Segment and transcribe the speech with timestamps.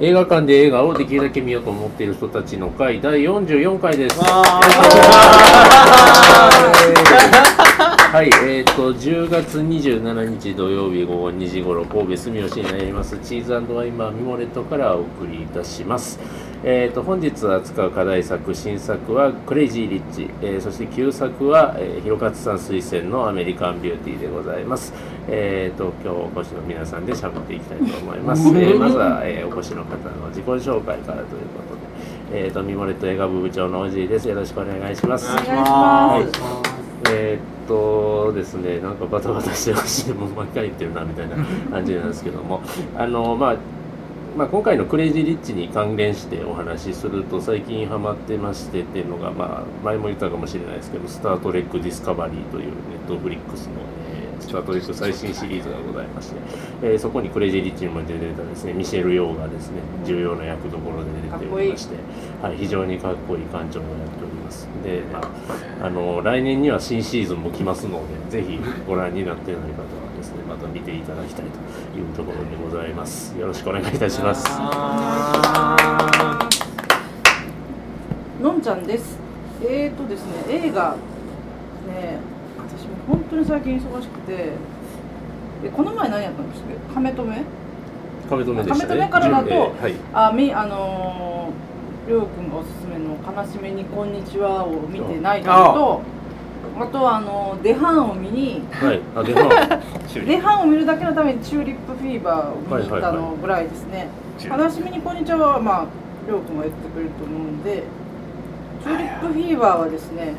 [0.00, 4.18] 映画館で映画をできるだけ見ようと思っている人たちの会第44回です。
[8.12, 16.20] はい、えっ、と、10月27日土曜日午後2時頃、神戸住吉にありますチーズワインバーミモレットからお送りいたします。
[16.62, 24.92] えっ、と、本日扱う課題作、新作はクレイジー・リッチ、えーそして旧作は、えー、広勝さん推薦のアメリカン・ビューティーでございます。
[25.28, 28.46] えっ、と、今日お越しの皆さんで喋っていきたいと思います。
[28.48, 31.62] えーまずは、えーお越しの方の自己紹介からというこ
[32.30, 34.28] とで、えっ、と、ミモレット映画部部長のおじいです。
[34.28, 35.32] よろしくお願いします。
[35.32, 36.71] お願いします。
[37.12, 41.36] えーっとですね、なんかバタバタしてほしい、もう毎回言ってるなみたいな
[41.70, 42.62] 感じなんですけども、
[42.96, 43.56] あのまあ、
[44.36, 52.72] まあ、今回のクレイジー・リッチに関連してお話しすると、最近ハマってましてっていうのが、まあ、前も言ったかもしれないですけど、スター・トレック・ディスカバリーというネ
[53.04, 53.72] ットフリックスの、
[54.16, 56.36] えースター・トレック最新シリーズがございまして、
[56.82, 61.94] えーそこにクレイジー・リッチにも出てたですね、ミシェル・ヨーがですね、重要な役どころで出ておりまして、
[62.42, 64.68] はい、非常にかっこいい館長をやっております。
[64.84, 73.36] で、まあ、あの来年には新シーズンも来ますので、ぜひご覧になっていない方はですね、また見ていただきたいというところでございます。
[73.38, 74.46] よろしくお願いいたします。
[78.42, 79.18] のんちゃんです。
[79.64, 80.96] えーとですね、映画
[81.88, 82.18] ね、
[82.58, 84.52] 私も本当に最近忙しくて、
[85.64, 86.68] えこの前何やったんですか？
[86.94, 87.44] 亀止め？
[88.28, 88.90] 亀止めでしたね。
[88.90, 89.94] 亀止めからだとえーはい。
[90.12, 91.71] あ、みあのー、
[92.06, 96.02] りょうくんがおすすめの悲しめにこんにちはを見てないのと、
[96.80, 98.62] あとはあのーデハンを見に。
[98.72, 99.00] はい。
[99.14, 99.48] あ、 でも、
[100.26, 104.08] デハンを見るだけのためにチューリップフィーバーを見に行ったのぐらいですね。
[104.40, 105.84] 悲しみにこんにちははまあ
[106.26, 107.84] りょうくんが言ってくれると思うんで、
[108.82, 110.34] チューリップフィーバーはですね、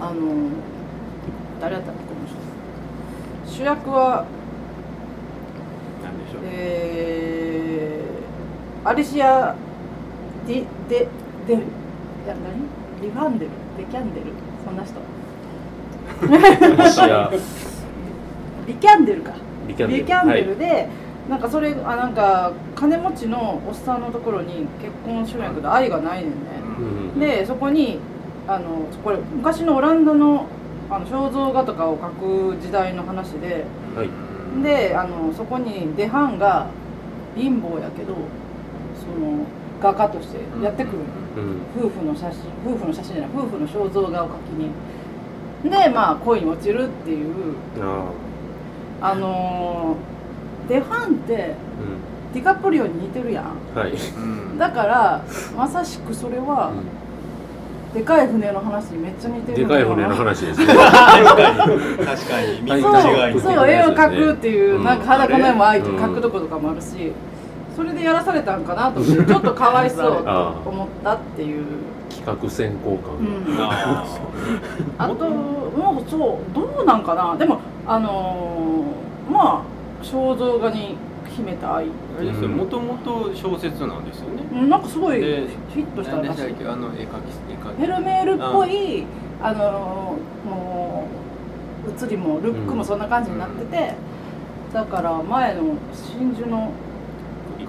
[0.00, 0.12] あの
[1.60, 3.52] 誰だったっけこの人。
[3.52, 4.26] 主役は
[6.04, 6.42] なんでしょう。
[6.44, 9.56] えー、アリシア
[10.48, 11.06] ディデ
[11.46, 11.56] デい
[12.26, 13.02] や何？
[13.02, 13.50] リファンデル？
[13.76, 14.26] デキャンデル？
[14.64, 14.98] そんな人。
[18.66, 19.34] リキャンデルか。
[19.68, 20.02] リキャンデル。
[20.02, 20.88] ビキャンデルで、
[21.28, 26.36] なんかそれあなんか金持ちのおっさんのところに結婚しようやけど愛がないねんね、
[26.78, 26.82] う
[27.16, 27.20] ん。
[27.20, 27.98] でそこに
[28.46, 30.46] あのこれ昔のオランダの
[30.88, 34.08] あの肖像画とかを描く時代の話ではい。
[34.62, 36.70] であのそこにデハンが
[37.36, 38.14] 貧乏やけど
[38.98, 39.44] その
[39.80, 40.98] 画家としてやってくる。
[40.98, 41.04] の、
[41.42, 41.86] うん。
[41.86, 44.70] 夫婦の写真夫婦の写真じゃない夫婦の肖像画を描きに。
[45.70, 47.54] でまあ恋に落ちるっていう。
[47.80, 48.12] あ
[49.00, 49.14] あ。
[49.14, 50.18] のー
[50.68, 52.34] デハンってあ。
[52.34, 53.44] ディカプリオに似てるやん。
[53.74, 53.80] うん。
[53.80, 53.92] はい。
[53.92, 53.94] う
[54.54, 54.58] ん。
[54.58, 55.24] だから
[55.56, 56.72] まさしくそれは、
[57.94, 60.66] でかい船の話にめっちゃ似てるでかい船の話ですね。
[60.66, 61.26] 確かに
[62.06, 62.62] 確かに。
[62.62, 64.84] 見はいそう違いにそう絵を描くっていう、うん。
[64.84, 65.96] なんか裸の絵もあえてうん。
[65.96, 67.12] 描くとことかもあるし、
[67.78, 71.64] それでやらされたんかなと思って ちょっとかわいそうと思ったっていう、
[72.10, 72.98] 企画選考う
[73.46, 73.56] 官。
[73.56, 74.04] ん、あ
[74.98, 77.36] あともうそうどうなんかな。
[77.38, 80.96] でもあのーまあ肖像画に
[81.28, 81.88] 秘めた愛ー
[82.18, 84.42] あれですよもともと小説なんですよね。
[84.52, 86.40] うんなんかすごいでフィットした何でらしい。
[86.40, 87.06] したっけあの絵描き絵描
[87.76, 87.86] き。
[87.86, 89.04] フェルメールっぽい
[89.42, 91.04] あのも
[91.86, 93.94] う写りもルックもそんな感じになってて、
[94.72, 95.62] だから前の
[95.92, 96.70] 真珠の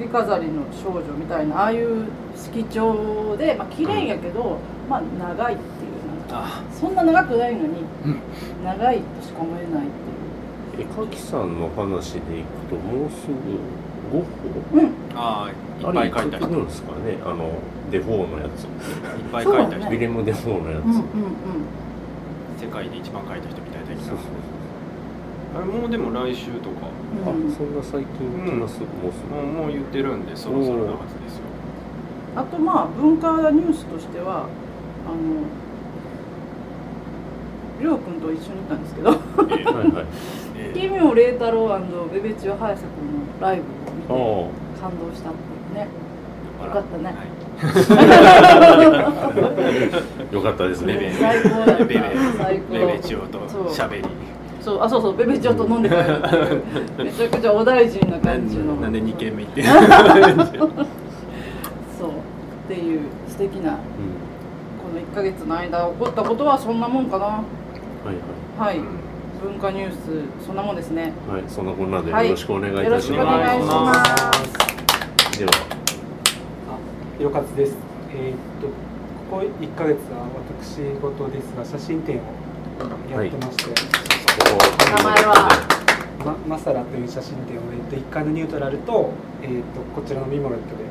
[0.00, 8.20] 首飾りの少女みたいなああいう色調でまあ綺麗やけど、まあ長いっていうなんかあそんな長くないのに、うん。
[8.64, 9.88] 長いとしか思えないっ
[10.76, 13.34] て絵描きさんの話でいくと、もうすぐ
[14.10, 14.26] ゴッ
[14.72, 14.78] ホ？
[14.78, 14.94] いううん。
[15.14, 16.46] あーいっぱい描いた人。
[16.46, 17.18] いっあれるんですかね？
[17.22, 17.50] あの
[17.90, 18.66] デフォーのやつ、
[19.30, 19.90] ぱい描いた人。
[19.90, 19.96] ね。
[19.96, 21.04] ウィレム・デフォーのやつ、うんうんうん。
[22.58, 24.16] 世界で一番描いた人みたいだけどそうそう
[25.56, 26.86] あれもうでも来週とか。
[27.26, 29.34] あうんそんな最近来ます、もうすぐ。
[29.34, 30.86] もうもう言ってるんでそろそろ。
[30.86, 31.42] なはずですよ
[32.36, 35.42] あとまあ文化ニュースとしてはあの
[37.80, 39.10] りょうくんと一緒にいたんですけど。
[39.10, 39.16] えー
[39.74, 40.06] はいはい。
[40.56, 41.78] えー奇妙麗太郎
[42.12, 43.60] ベベチオ早瀬君のライ
[44.08, 45.88] ブあを見て感動したっていうね。
[46.64, 47.04] よかったね。
[47.04, 47.14] はい。
[47.62, 47.64] あ
[50.32, 52.00] よかったですベベね最高だったベベ
[52.70, 54.04] ベベチオとしゃべり
[54.60, 56.02] そうあそうそうベベチオと飲んで帰る。
[56.02, 58.74] っていうめちゃくちゃお大臣な感じの。
[58.76, 59.62] なんで2軒目行って。
[61.98, 62.12] そうっ
[62.68, 63.76] ていう素敵なうん。
[63.76, 63.80] こ
[64.94, 67.24] の1ヶ月の間起こったことはそんなもんかな。
[67.26, 67.42] はい
[68.58, 68.80] はい。
[69.42, 69.96] 文化ニュース
[70.46, 71.12] そんなもんですね。
[71.28, 72.28] はいはいそんなこんなでよはい。
[72.30, 75.38] ろしくお願いいよろしくおたします、願いします。
[75.38, 75.52] では。
[77.18, 77.76] ひろかつです。
[78.14, 78.68] えーっと
[79.30, 80.26] ここ1ヶ月は
[80.58, 82.20] 私事ですが写真展を
[83.12, 83.99] やってまして、ここ
[84.38, 85.70] 名前は。
[86.24, 89.10] ままサラという写真展を、えっと、1階のニュートラルと,、
[89.42, 90.84] えっとこちらのミモレットで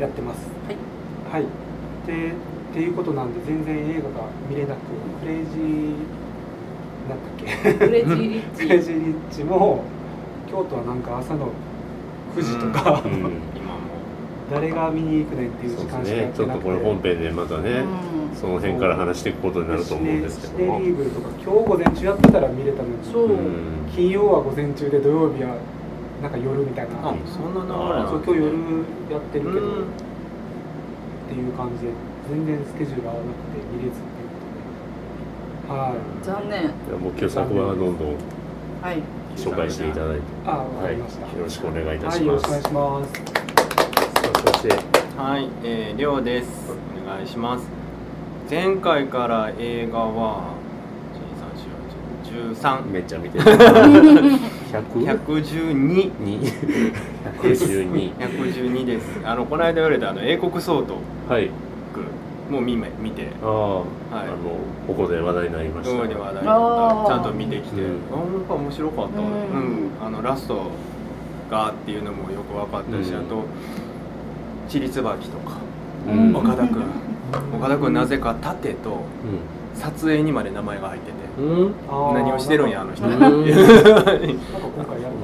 [0.00, 0.40] やってます。
[0.66, 0.76] はい。
[1.30, 1.46] はい。
[2.06, 2.34] でっ
[2.74, 4.78] ていうことなんで全然映画が見れなく
[5.20, 5.94] クレイジー
[7.08, 8.58] なんだっけクレイジーリッチ。
[8.66, 9.84] クレイジーリッチも
[10.50, 11.48] 京都はなんか朝の
[12.36, 13.12] 9時とか、うん。
[13.12, 13.38] 今も
[14.52, 16.32] 誰が見に行くねんっていう時間しかやですね。
[16.34, 17.70] ちょっってなくてとこれ本編でまたね、
[18.08, 18.13] うん
[18.44, 20.64] その辺から話していくことになると思うんですけど。
[20.64, 22.94] もリーブルとか今日午前中やってたら見れたのに。
[23.94, 25.56] 金曜は午前中で土曜日は
[26.20, 27.08] なんか夜みたいな。
[27.08, 28.52] あそんな流れなんそう今日夜
[29.10, 29.84] やってるけど、うん
[31.24, 31.92] っていう感じで
[32.28, 34.44] 全然スケジュール合わなくて見れずっていうこ
[35.64, 35.80] とで。
[35.80, 36.24] はい。
[36.24, 36.62] 残念。
[36.64, 36.70] いや
[37.00, 38.16] もう今日作はどんどん
[38.82, 39.02] はい。
[39.36, 40.22] 紹介していただいて。
[40.44, 43.12] あわかはいりました、よろしくお願いいたはいよろします、しくお願いします。
[44.44, 44.68] そして。
[45.16, 46.48] はい、えー、りょうです。
[47.02, 47.83] お願いします。
[48.48, 50.54] 前回から映画は
[52.28, 53.44] 1 2 3 4 13めっちゃ見てる。
[53.44, 53.58] 100
[54.72, 56.12] 112
[57.40, 59.06] 112 112です。
[59.24, 60.94] あのこの間言われたあの英国総督
[61.28, 61.50] はい。
[62.50, 63.28] もう見め見て。
[63.42, 63.84] ああ、はい。
[64.12, 64.36] あの
[64.86, 65.96] ここで話題になりました。
[65.96, 67.14] どうに話題にあなーった。
[67.14, 67.88] ちゃんと見てきて、うん。
[68.12, 69.30] あなんか面白かった、ううん。
[69.30, 70.70] んあのラスト
[71.50, 73.20] がっていうのもよく分かったし、うん。
[73.20, 73.44] あと
[74.68, 75.56] 「ちりつばき」とか。
[76.06, 76.36] うん。
[76.36, 76.84] 岡田君
[77.56, 78.94] 岡田君なぜか盾とう
[79.74, 81.14] 撮影にまで名前が入ってて。
[81.36, 83.20] 何をしてるんやあの人、なん。
[83.20, 83.42] か今回
[85.02, 85.16] やる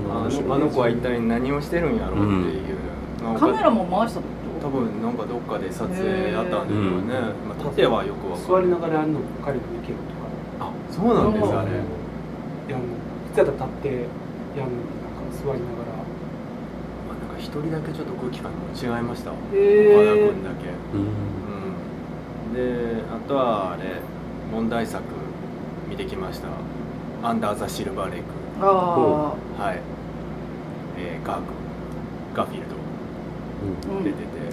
[0.49, 2.77] のあの子は一体何をしてるんやろうっていう、
[3.23, 7.15] まあカメラも回した多こ分なんかどっかで撮影やったんでしょうね、
[7.47, 10.67] まあ、盾はよく分かる座りながらやるのばっかりでいけるとか。
[10.67, 11.71] あそうなんですあれ。
[11.71, 12.99] いやもう
[13.31, 13.89] 普通やったら立って
[14.59, 15.95] やるのになんか座りながら。
[17.07, 20.75] まあ、なんか一人だけちょっと空気感も違いました岡田え君だけ。
[20.99, 21.40] うんうん
[22.55, 23.83] であとはあれ
[24.53, 25.03] 問題作
[25.89, 26.49] 見てきました
[27.29, 28.25] 「アンダー・ザ・シルバー・レイク
[28.61, 29.81] あ」はい、
[30.99, 31.43] えーガーク
[32.35, 32.77] ガーフィールド。
[33.95, 34.05] あ、うん。
[34.05, 34.47] 出てて、まあ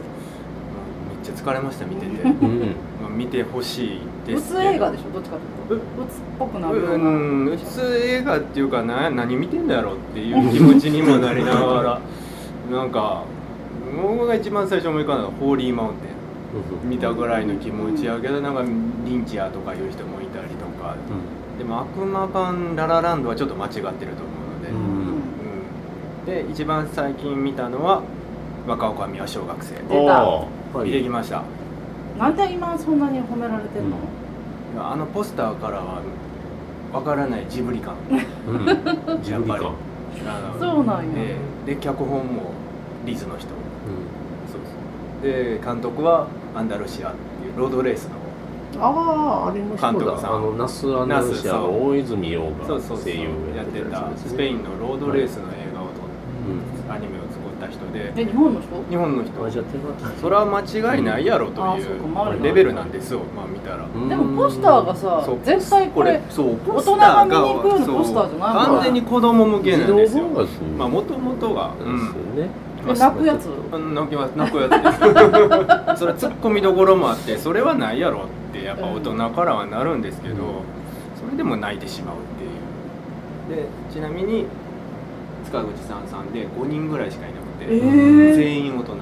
[1.10, 2.30] めっちゃ疲れました見てて、うん。
[2.30, 2.60] うん
[3.02, 5.14] まあ、見てほしいですうつ映画でしょ？
[5.14, 5.36] どっちか
[5.68, 5.86] というと。
[6.04, 12.00] うつっぽくなるようんうつ映画っていうかな何見てんだやろっていう気持ちにもなりながら。
[12.72, 13.24] なんか
[14.02, 16.17] 僕が一番最初思い浮かんだのは「ホーリーマウンテン」
[16.84, 18.64] 見たぐらいの気持ちやけどなんか
[19.06, 20.96] リンチやとかいう人もいたりとか。
[21.58, 26.44] でも悪魔版ララランドはちょっと間違ってると思うので、ううん。
[26.44, 28.04] んで一番最近見たのは
[28.68, 29.74] 若岡美は小学生。
[29.76, 31.42] 出見てきました、
[32.20, 36.02] なんで今そんなに褒められてんの、いやあのポスターからは
[36.94, 37.96] わからないジブリ感。
[38.48, 38.54] う
[39.18, 39.24] ん。
[39.24, 39.74] ジブリかやっ
[40.60, 41.72] ぱそうなんや、ええ。
[41.72, 42.52] で脚本も
[43.06, 43.48] リズの人。
[43.48, 43.52] う
[44.52, 44.62] そう
[45.24, 46.28] ですで監督は
[46.58, 50.36] アンダルシアっていうロードレースのんあああれの人だ監督さん。
[50.36, 53.04] あのナスアナウンシアの大泉洋がそうそうそう。
[53.04, 55.94] 声優やってたスペインのロードレースの映画を撮っ
[56.48, 56.92] うん。
[56.92, 58.14] アニメを作った人で。
[58.16, 58.84] え日本の人？
[58.90, 59.46] 日本の人。
[59.46, 63.22] あじゃあ手がそれは間違いないやろというレベルなんですよ。
[63.36, 63.86] まあ見たら。
[63.86, 64.10] うん。
[64.10, 65.40] でもポスターがさそう。
[65.44, 66.58] 絶対これそう。
[66.68, 70.26] 大人が見に行くようなポスターじゃない完全に子供向けなんですよ。
[70.78, 71.74] まあもともとが。
[71.74, 71.78] なん。
[71.78, 73.48] ですよね、え泣くやつ？
[73.72, 74.32] うん泣きます。
[74.36, 74.72] 泣くやつ。
[74.72, 74.78] で
[75.96, 80.40] すそれはツッコミどころもあってそれはないやろってやっぱ大人からはなるんですけど、うん。
[80.40, 82.18] それでも泣いてしまうっ
[83.50, 83.64] ていう。
[83.64, 84.46] でちなみに
[85.46, 88.36] 塚口さんさんで5人ぐらいしかいなくて、えー。
[88.36, 88.98] 全員大人。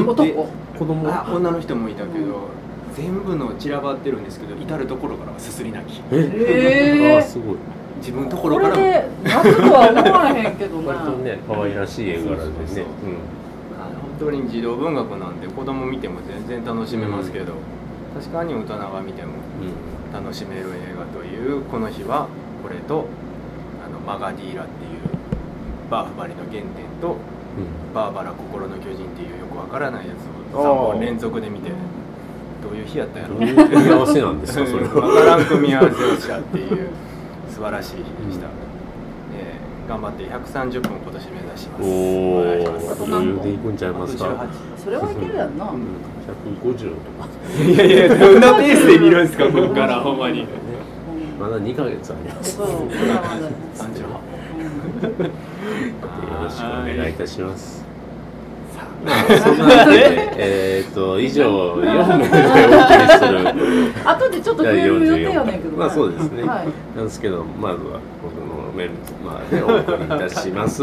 [0.00, 0.32] 男で
[0.78, 1.08] 子供？
[1.08, 2.48] あ女の人もいたけど、
[2.94, 6.00] 全部の散らばってるんですけど至る所からはすすり泣き。
[6.12, 7.18] ええー。
[7.18, 7.56] あすごい
[7.98, 8.76] 自分のとこころから。
[8.76, 10.88] もれで泣くとは思わへんけどな。
[10.94, 12.86] 割とね可愛らしい絵柄でね。
[14.18, 17.54] 本当に児童文学なんで子供見ても全然楽しめますけど、
[18.14, 19.98] 確かに大人が見てもうん。
[20.12, 22.28] 楽しめる映画というこの日は
[22.62, 23.06] これと
[23.84, 25.00] あのマガディーラっていう
[25.90, 26.64] バーフバリの原点
[27.00, 27.94] とうん。
[27.94, 30.66] バーバラ心の巨人っていうよくわからないやつをあー。
[30.66, 31.70] 3本連続で見て
[32.62, 36.88] どういう日やったんやろどう組み合わせなんですかそれわかはらん組み合わせをしたっていう
[37.58, 38.46] 素晴らしい日でした、
[39.36, 41.82] えー頑張って130分今年目指します。
[41.82, 42.92] お願いします。
[42.92, 44.46] あとお余裕でいくんちゃいますか？
[44.76, 45.80] それはいけるやんな、うん。
[46.62, 47.26] 150とか。
[47.56, 49.46] 18いやいやどんなペースで見るんですか？
[49.50, 50.42] ここからほんまに。
[50.42, 50.48] うん
[51.40, 52.56] まだ2ヶ月あります。
[52.58, 52.74] そう よ
[53.74, 54.04] 38
[56.44, 57.82] ろしくお願いいたします
[59.06, 63.38] さそんなで えっと以上4名でお送りする
[64.04, 65.76] 後でちょっと増える予定やねんけどね。
[65.76, 66.68] まあそうですね、はい。
[66.96, 68.92] なんですけどまずは僕のメール
[69.24, 70.82] まあねお送りいたします